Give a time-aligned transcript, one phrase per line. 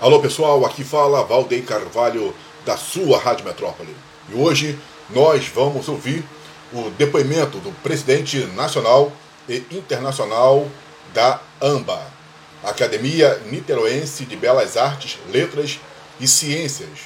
[0.00, 2.32] Alô pessoal, aqui fala Valdeir Carvalho
[2.64, 3.96] da sua Rádio Metrópole.
[4.28, 4.78] E hoje
[5.10, 6.24] nós vamos ouvir
[6.72, 9.10] o depoimento do presidente nacional
[9.48, 10.68] e internacional
[11.12, 12.00] da AMBA,
[12.62, 15.80] Academia Niteroense de Belas Artes, Letras
[16.20, 17.00] e Ciências,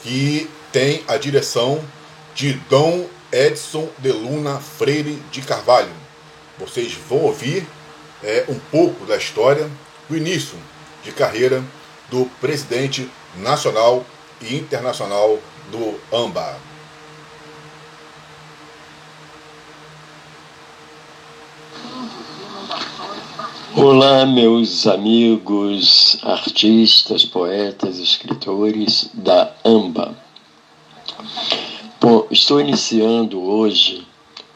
[0.00, 1.84] que tem a direção
[2.32, 5.90] de Dom Edson de Luna Freire de Carvalho.
[6.60, 7.66] Vocês vão ouvir
[8.22, 9.68] é, um pouco da história,
[10.08, 10.56] do início
[11.02, 11.64] de carreira
[12.10, 14.04] do presidente nacional
[14.42, 15.38] e internacional
[15.70, 16.56] do AMBA.
[23.76, 30.16] Olá, meus amigos artistas, poetas, escritores da AMBA.
[32.00, 34.04] Bom, estou iniciando hoje,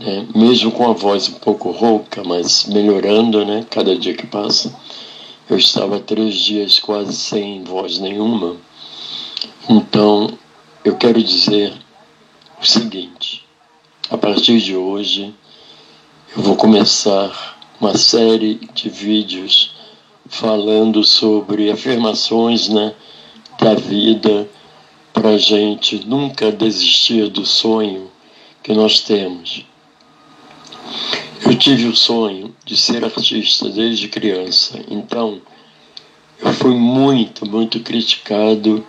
[0.00, 4.74] né, mesmo com a voz um pouco rouca, mas melhorando, né, cada dia que passa
[5.48, 8.56] eu estava três dias quase sem voz nenhuma.
[9.68, 10.36] Então,
[10.84, 11.72] eu quero dizer
[12.60, 13.44] o seguinte:
[14.10, 15.32] a partir de hoje,
[16.36, 19.74] eu vou começar uma série de vídeos
[20.28, 22.94] falando sobre afirmações né,
[23.60, 24.48] da vida
[25.12, 28.10] para a gente nunca desistir do sonho
[28.62, 29.64] que nós temos.
[31.44, 35.40] Eu tive o sonho de ser artista desde criança, então
[36.40, 38.84] eu fui muito, muito criticado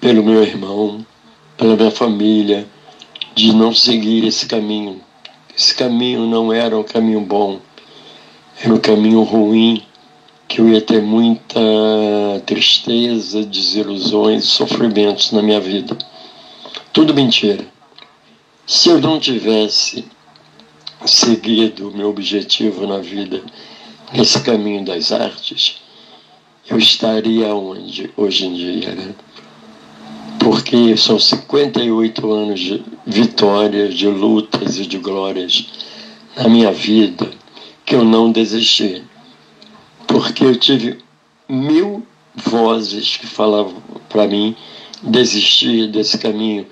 [0.00, 1.04] pelo meu irmão,
[1.56, 2.64] pela minha família,
[3.34, 5.00] de não seguir esse caminho.
[5.58, 7.58] Esse caminho não era um caminho bom,
[8.62, 9.82] era um caminho ruim,
[10.46, 11.60] que eu ia ter muita
[12.46, 15.98] tristeza, desilusões, sofrimentos na minha vida.
[16.92, 17.66] Tudo mentira.
[18.64, 20.04] Se eu não tivesse
[21.06, 23.42] seguido o meu objetivo na vida
[24.12, 25.80] nesse caminho das artes,
[26.68, 29.14] eu estaria onde hoje em dia, né?
[30.38, 35.66] Porque são 58 anos de vitórias, de lutas e de glórias
[36.36, 37.30] na minha vida
[37.84, 39.02] que eu não desisti.
[40.06, 40.98] Porque eu tive
[41.48, 43.74] mil vozes que falavam
[44.08, 44.56] para mim
[45.02, 46.66] desistir desse caminho,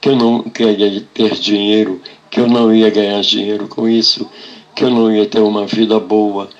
[0.00, 2.00] que eu não queria ter dinheiro,
[2.34, 4.28] que eu não ia ganhar dinheiro com isso,
[4.74, 6.50] que eu não ia ter uma vida boa,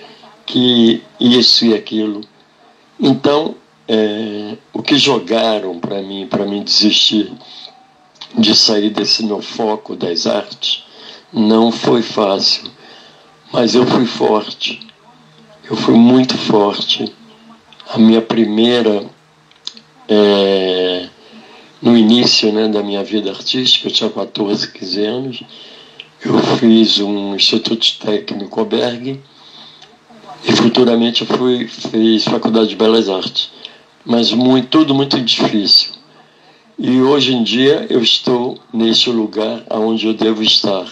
[0.47, 2.21] que isso e aquilo.
[3.01, 3.57] Então,
[3.89, 7.33] é, o que jogaram para mim, para mim desistir
[8.39, 10.84] de sair desse meu foco das artes,
[11.33, 12.71] não foi fácil,
[13.53, 14.87] mas eu fui forte.
[15.69, 17.13] Eu fui muito forte.
[17.89, 19.05] A minha primeira
[20.09, 21.09] é,
[21.84, 25.43] no início né, da minha vida artística, eu tinha 14, 15 anos,
[26.25, 29.21] eu fiz um Instituto Técnico Albergue
[30.43, 33.50] e futuramente eu fui, fiz Faculdade de Belas Artes.
[34.03, 35.93] Mas muito, tudo muito difícil.
[36.78, 40.87] E hoje em dia eu estou nesse lugar onde eu devo estar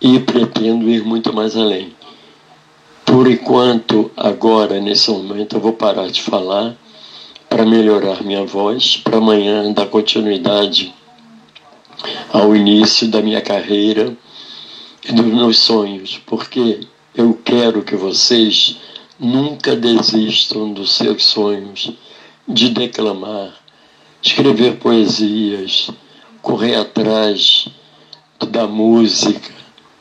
[0.00, 1.92] e pretendo ir muito mais além.
[3.04, 6.78] Por enquanto, agora, nesse momento, eu vou parar de falar
[7.52, 10.94] para melhorar minha voz, para amanhã dar continuidade
[12.32, 14.16] ao início da minha carreira
[15.06, 16.80] e dos meus sonhos, porque
[17.14, 18.78] eu quero que vocês
[19.20, 21.92] nunca desistam dos seus sonhos
[22.48, 23.52] de declamar,
[24.22, 25.90] escrever poesias,
[26.40, 27.68] correr atrás
[28.48, 29.52] da música,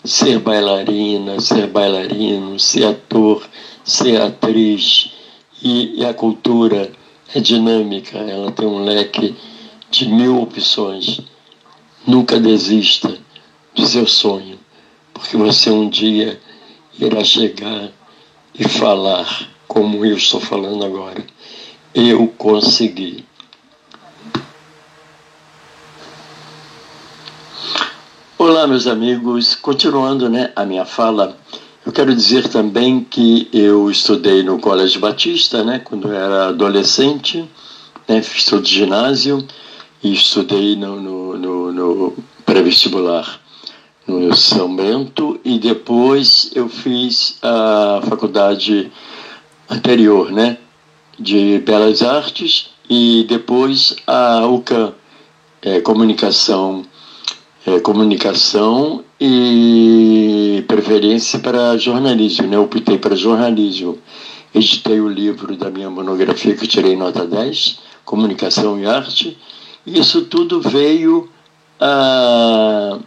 [0.06, 3.45] ser bailarina, ser bailarino, ser ator,
[3.84, 5.11] ser atriz
[5.61, 7.00] e, e a cultura
[7.34, 9.36] é dinâmica, ela tem um leque
[9.90, 11.22] de mil opções.
[12.06, 13.18] Nunca desista
[13.75, 14.59] do seu sonho,
[15.14, 16.40] porque você um dia
[17.00, 17.90] irá chegar
[18.58, 21.24] e falar como eu estou falando agora.
[21.94, 23.25] Eu consegui.
[28.38, 29.56] Olá, meus amigos.
[29.56, 31.38] Continuando né, a minha fala,
[31.91, 37.44] eu quero dizer também que eu estudei no Colégio Batista, né, quando era adolescente,
[38.08, 39.46] né, estudei ginásio
[40.02, 42.14] e estudei no, no, no, no
[42.46, 43.41] pré-vestibular
[44.08, 48.90] no São Bento e depois eu fiz a faculdade
[49.70, 50.59] anterior, né,
[51.20, 54.93] de Belas Artes e depois a UCAM,
[55.61, 56.85] é, comunicação
[57.66, 62.56] é, comunicação e preferência para jornalismo, né?
[62.56, 64.00] Eu optei para jornalismo.
[64.53, 69.38] Editei o livro da minha monografia que tirei nota 10, Comunicação e Arte.
[69.85, 71.29] E isso tudo veio
[71.79, 72.97] a,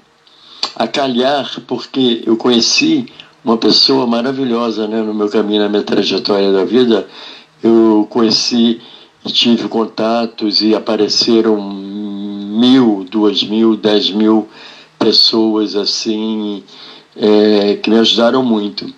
[0.77, 3.07] a calhar porque eu conheci
[3.45, 7.09] uma pessoa maravilhosa né, no meu caminho, na minha trajetória da vida.
[7.61, 8.81] Eu conheci
[9.27, 14.49] tive contatos e apareceram mil, duas mil, dez mil
[15.05, 16.63] pessoas assim
[17.15, 18.91] é, que me ajudaram muito.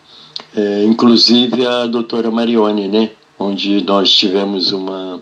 [0.54, 3.10] É, inclusive a doutora Marione, né?
[3.38, 5.20] Onde nós tivemos uma,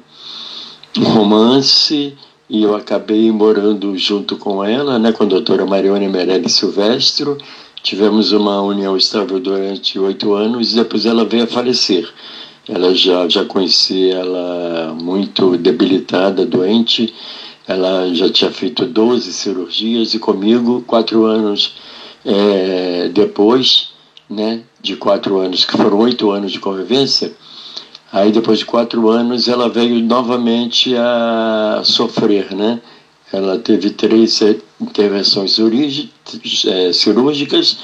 [0.97, 2.15] um romance
[2.49, 5.11] e eu acabei morando junto com ela, né?
[5.11, 7.39] Com a doutora Marione Meirelles Silvestro.
[7.83, 12.09] Tivemos uma união estável durante oito anos e depois ela veio a falecer.
[12.69, 17.13] Ela já, já conheci ela muito debilitada, doente.
[17.67, 21.77] Ela já tinha feito 12 cirurgias e comigo, quatro anos
[22.25, 23.91] é, depois,
[24.29, 27.33] né, de quatro anos, que foram oito anos de convivência,
[28.13, 32.81] aí depois de quatro anos ela veio novamente a sofrer, né?
[33.33, 34.41] Ela teve três
[34.81, 37.79] intervenções é, cirúrgicas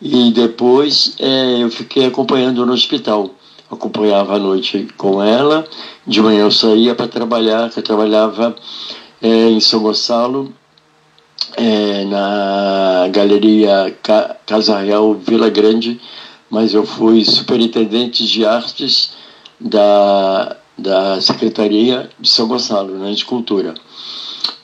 [0.00, 3.34] e depois é, eu fiquei acompanhando no hospital
[3.74, 5.66] acompanhava à noite com ela.
[6.06, 8.54] De manhã eu saía para trabalhar, que eu trabalhava
[9.22, 10.52] é, em São Gonçalo,
[11.56, 13.96] é, na Galeria
[14.44, 16.00] Casa Real Vila Grande,
[16.50, 19.12] mas eu fui superintendente de artes
[19.60, 23.74] da, da Secretaria de São Gonçalo, né, de Cultura.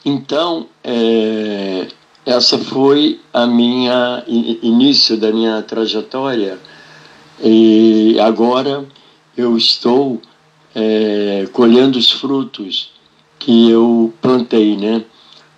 [0.03, 1.87] Então, é,
[2.25, 6.59] essa foi a minha início da minha trajetória
[7.41, 8.85] e agora
[9.37, 10.21] eu estou
[10.75, 12.91] é, colhendo os frutos
[13.39, 15.03] que eu plantei, né?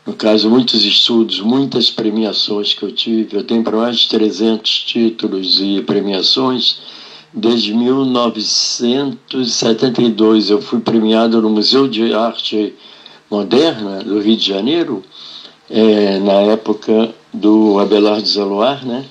[0.06, 3.38] No caso, muitos estudos, muitas premiações que eu tive.
[3.38, 6.80] Eu tenho para mais de 300 títulos e premiações.
[7.34, 12.74] Desde 1972 eu fui premiado no Museu de Arte
[13.30, 15.02] Moderna do Rio de Janeiro,
[15.70, 19.06] é, na época do Abelardo Zaloar, né?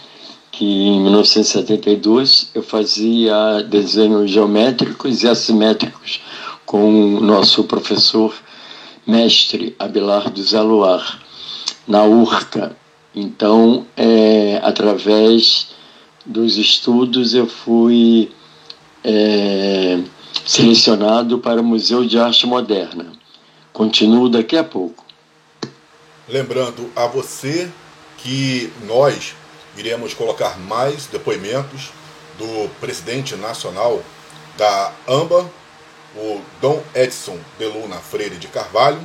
[0.52, 6.20] que em 1972 eu fazia desenhos geométricos e assimétricos
[6.66, 8.34] com o nosso professor
[9.10, 11.20] mestre Abelardo Zaluar,
[11.86, 12.76] na URCA.
[13.14, 15.68] Então, é, através
[16.24, 18.30] dos estudos, eu fui
[19.02, 19.98] é,
[20.46, 23.12] selecionado para o Museu de Arte Moderna.
[23.72, 25.04] Continuo daqui a pouco.
[26.28, 27.68] Lembrando a você
[28.18, 29.34] que nós
[29.76, 31.90] iremos colocar mais depoimentos
[32.38, 34.00] do presidente nacional
[34.56, 35.50] da AMBA,
[36.16, 39.00] o Dom Edson de Luna Freire de Carvalho,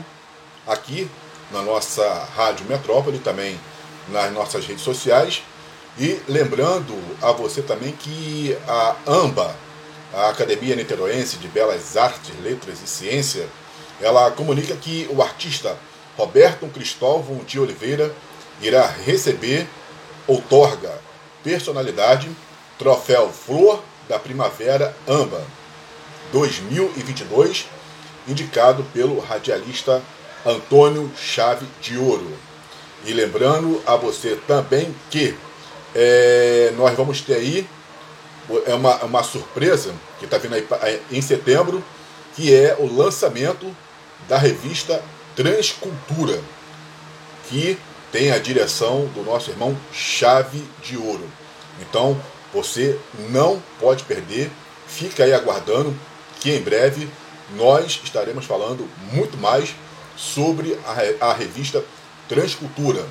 [0.65, 1.09] aqui
[1.51, 3.59] na nossa Rádio Metrópole, também
[4.09, 5.43] nas nossas redes sociais.
[5.97, 9.55] E lembrando a você também que a AMBA,
[10.13, 13.47] a Academia Niteroense de Belas Artes, Letras e Ciência,
[14.01, 15.77] ela comunica que o artista
[16.17, 18.13] Roberto Cristóvão de Oliveira
[18.61, 19.67] irá receber
[20.27, 20.99] outorga
[21.43, 22.29] personalidade
[22.77, 25.43] Troféu Flor da Primavera AMBA
[26.31, 27.67] 2022,
[28.27, 30.01] indicado pelo radialista
[30.45, 32.31] Antônio Chave de Ouro.
[33.05, 35.35] E lembrando a você também que
[35.93, 37.67] é, nós vamos ter aí
[38.65, 41.83] é uma, uma surpresa que está vindo aí em setembro,
[42.35, 43.75] que é o lançamento
[44.27, 45.01] da revista
[45.35, 46.39] Transcultura,
[47.49, 47.77] que
[48.11, 51.27] tem a direção do nosso irmão Chave de Ouro.
[51.81, 52.19] Então,
[52.53, 52.97] você
[53.29, 54.49] não pode perder,
[54.87, 55.93] fica aí aguardando
[56.39, 57.09] que em breve
[57.55, 59.75] nós estaremos falando muito mais
[60.15, 60.77] sobre
[61.19, 61.83] a, a revista
[62.27, 63.05] Transcultura.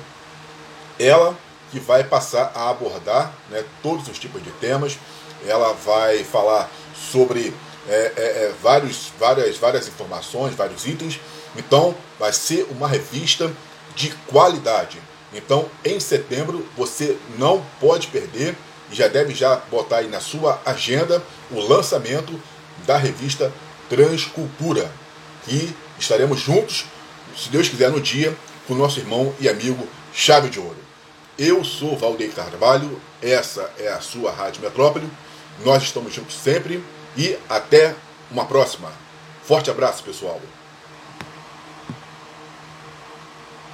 [0.99, 1.37] Ela
[1.71, 4.97] que vai passar a abordar né, todos os tipos de temas,
[5.45, 7.53] ela vai falar sobre
[7.87, 11.19] é, é, é, vários, várias, várias informações, vários itens.
[11.55, 13.51] Então, vai ser uma revista
[13.95, 15.01] de qualidade.
[15.33, 18.55] Então, em setembro, você não pode perder
[18.91, 22.39] e já deve já botar aí na sua agenda o lançamento
[22.85, 23.51] da revista
[23.89, 24.91] Transcultura,
[25.45, 26.85] que estaremos juntos,
[27.37, 28.35] se Deus quiser, no dia
[28.67, 30.77] com o nosso irmão e amigo Chave de Ouro.
[31.37, 35.09] Eu sou Valdeir Carvalho, essa é a sua Rádio Metrópole.
[35.63, 36.83] Nós estamos juntos sempre
[37.17, 37.93] e até
[38.31, 38.91] uma próxima.
[39.43, 40.41] Forte abraço, pessoal.